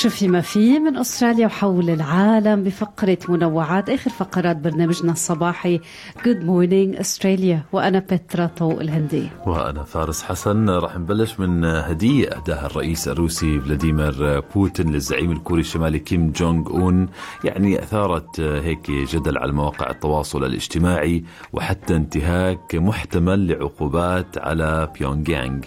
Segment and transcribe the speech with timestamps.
[0.00, 5.80] شو في ما في من أستراليا وحول العالم بفقرة منوعات آخر فقرات برنامجنا الصباحي.
[6.26, 9.28] Good Morning Australia وأنا بترا طوق الهندي.
[9.46, 10.70] وأنا فارس حسن.
[10.70, 17.08] راح نبلش من هدية اهداها الرئيس الروسي فلاديمير بوتين للزعيم الكوري الشمالي كيم جونغ أون.
[17.44, 25.60] يعني أثارت هيك جدل على مواقع التواصل الاجتماعي وحتى انتهاك محتمل لعقوبات على بيونغ يانغ.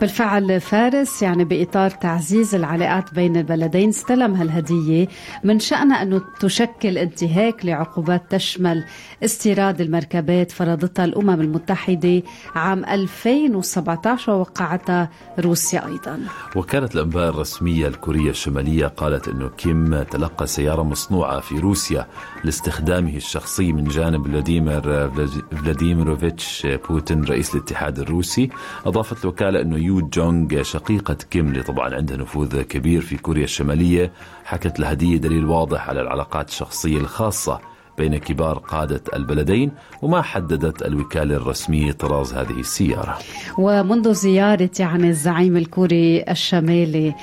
[0.00, 5.08] بالفعل فارس يعني بإطار تعزيز العلاقات بين البلدين استلم هالهدية
[5.44, 8.84] من شأنها أنه تشكل انتهاك لعقوبات تشمل
[9.24, 12.22] استيراد المركبات فرضتها الأمم المتحدة
[12.54, 16.20] عام 2017 ووقعتها روسيا أيضا.
[16.56, 22.06] وكانت الأنباء الرسمية الكورية الشمالية قالت أنه كيم تلقى سيارة مصنوعة في روسيا
[22.44, 25.10] لاستخدامه الشخصي من جانب فلاديمير
[25.50, 28.48] فلاديميروفيتش بوتين رئيس الاتحاد الروسي.
[28.86, 34.12] أضافت الوكالة أنه يو جونغ شقيقة كيم اللي طبعا عندها نفوذ كبير في كوريا الشمالية
[34.44, 37.60] حكت الهدية دليل واضح على العلاقات الشخصية الخاصة
[37.98, 39.70] بين كبار قادة البلدين
[40.02, 43.18] وما حددت الوكالة الرسمية طراز هذه السيارة.
[43.58, 47.14] ومنذ زيارة يعني الزعيم الكوري الشمالي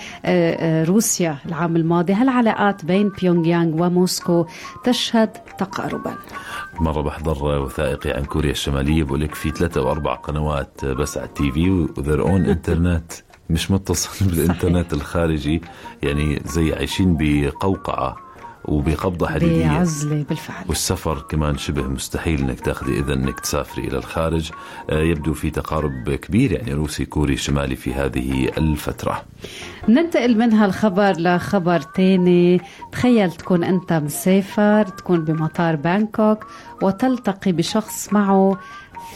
[0.88, 4.46] روسيا العام الماضي هالعلاقات بين بيونغ يانغ وموسكو
[4.84, 5.30] تشهد
[5.60, 6.16] تقاربا.
[6.80, 11.28] مرة بحضر وثائقي عن كوريا الشمالية بقول لك في ثلاثة أو أربع قنوات بس على
[11.28, 13.12] التي في وذير أون إنترنت
[13.50, 15.62] مش متصل بالإنترنت الخارجي
[16.04, 18.25] يعني زي عايشين بقوقعة.
[18.68, 19.68] وبقبضة حديدية.
[19.68, 20.66] بعزلة بالفعل.
[20.68, 24.52] والسفر كمان شبه مستحيل إنك تاخذي اذا إنك تسافري إلى الخارج.
[24.90, 29.24] يبدو في تقارب كبير يعني روسي كوري شمالي في هذه الفترة.
[29.90, 32.62] ننتقل من هالخبر لخبر تاني.
[32.92, 36.46] تخيل تكون أنت مسافر تكون بمطار بانكوك
[36.82, 38.58] وتلتقي بشخص معه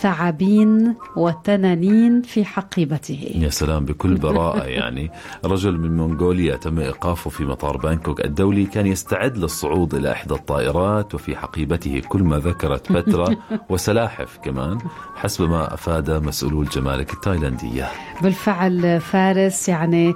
[0.02, 3.32] ثعابين وتنانين في حقيبته.
[3.36, 5.12] يا سلام بكل براءة يعني.
[5.46, 11.16] رجل من منغوليا تم إيقافه في مطار بانكوك الدولي كان يستعد للصعود إلى إحدى الطائرات
[11.16, 13.36] وفي حقيبته كل ما ذكرت بترا
[13.70, 14.78] وسلاحف كمان
[15.16, 17.88] حسب ما أفاد مسؤولو الجمارك التايلاندية
[18.22, 20.14] بالفعل فارس يعني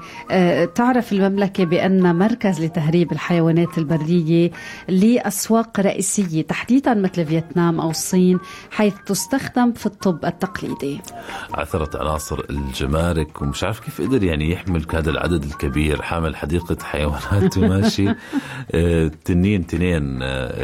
[0.76, 4.52] تعرف المملكة بأنها مركز لتهريب الحيوانات البرية
[4.88, 8.40] لأسواق رئيسية تحديدا مثل فيتنام أو الصين
[8.72, 11.02] حيث تستخدم في الطب التقليدي.
[11.54, 17.58] عثرت عناصر الجمارك ومش عارف كيف قدر يعني يحمل هذا العدد الكبير حامل حديقة حيوانات
[17.58, 18.14] وماشي.
[19.26, 20.20] تنين تنين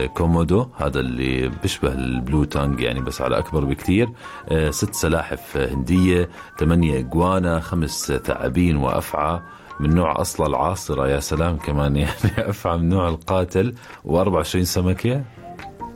[0.05, 4.09] كومودو هذا اللي بيشبه ال blue tongue يعني بس على أكبر بكتير.
[4.69, 9.39] ست سلاحف هندية ثمانية إجوانا خمس ثعابين وأفعى.
[9.79, 13.73] من نوع أصل العاصرة يا سلام كمان يعني أفعى من نوع القاتل.
[14.07, 15.23] و24 سمكة.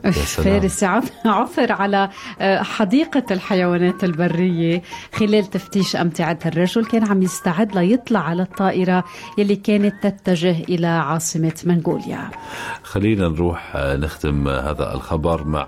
[0.44, 0.84] فارس
[1.24, 2.08] عثر على
[2.40, 4.82] حديقة الحيوانات البرية
[5.14, 6.84] خلال تفتيش أمتعة الرجل.
[6.84, 9.04] كان عم يستعد ليطلع على الطائرة
[9.38, 12.30] يلي كانت تتجه إلى عاصمة منغوليا.
[12.82, 15.66] خلينا نروح نختم هذا الخبر مع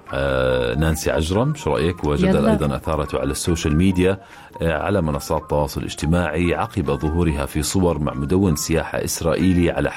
[0.78, 1.54] نانسي عجرم.
[1.54, 4.18] شو رأيك؟ وجدل أيضا أثارته على ال social media
[4.60, 9.90] على منصات التواصل الاجتماعي عقب ظهورها في صور مع مدون سياحة إسرائيلي على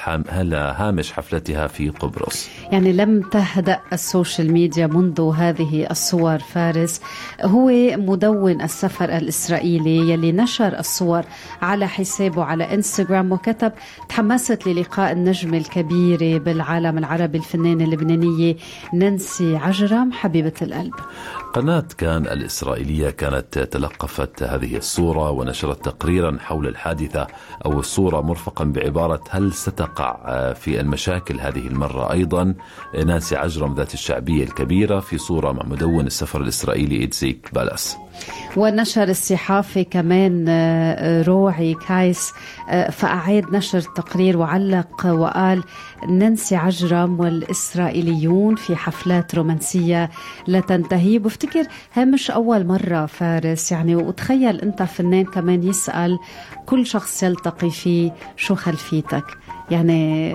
[0.52, 2.48] هامش حفلتها في قبرص.
[2.72, 7.00] يعني لم تهدأ ال social media منذ هذه الصور فارس
[7.42, 11.22] هو مدون السفر الإسرائيلي يلي نشر الصور
[11.62, 13.72] على حسابه على إنستغرام وكتب
[14.08, 18.56] تحمست للقاء النجمة الكبيرة بالعالم العربي الفنانة اللبنانية
[18.92, 20.94] نانسي عجرم حبيبة القلب.
[21.54, 27.26] قناة كان الإسرائيلية كانت تلقفت هذه الصورة ونشرت تقريرا حول الحادثة
[27.66, 32.54] أو الصورة مرفقا بعبارة هل ستقع في المشاكل هذه المرة أيضا؟
[33.06, 37.96] نانسي عجرم ذات الشعبية الكبيرة في صورة مع مدون السفر الإسرائيلي إتزيك بالاس.
[38.56, 40.44] ونشر الصحافي كمان
[41.26, 42.32] روعي كايس
[42.92, 45.62] فأعاد نشر التقرير وعلق وقال
[46.08, 50.10] نانسي عجرم والإسرائيليون في حفلات رومانسية
[50.46, 51.18] لا تنتهي.
[51.18, 56.18] بفتكر هي مش أول مرة فارس يعني وتخيل أنت فنان كمان يسأل
[56.66, 59.24] كل شخص يلتقي فيه شو خلفيتك؟
[59.70, 60.34] يعني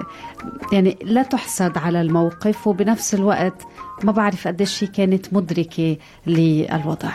[0.73, 3.61] يعني لا تحسد على الموقف وبنفس الوقت
[4.03, 5.97] ما بعرف قديش هي كانت مدركة
[6.27, 7.11] للوضع.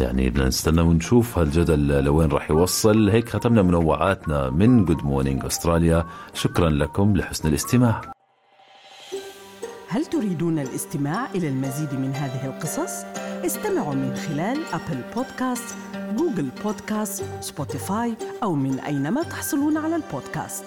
[0.00, 3.08] يعني بدنا نستنى ونشوف هالجدل لوين راح يوصل.
[3.08, 8.00] هيك ختمنا منوعاتنا من Good Morning Australia شكرا لكم لحسن الاستماع.
[9.88, 13.04] هل تريدون الاستماع إلى المزيد من هذه القصص؟
[13.46, 15.76] استمعوا من خلال Apple Podcast،
[16.16, 20.64] Google Podcast، Spotify أو من أينما تحصلون على البودكاست.